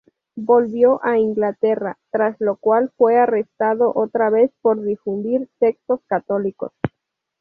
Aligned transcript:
Volvió 0.35 0.99
a 1.05 1.19
Inglaterra, 1.19 1.99
tras 2.09 2.35
lo 2.39 2.55
cual 2.55 2.91
fue 2.97 3.17
arrestado 3.19 3.91
otra 3.93 4.31
vez 4.31 4.51
por 4.63 4.81
difundir 4.83 5.47
textos 5.59 6.01
católicos. 6.07 6.71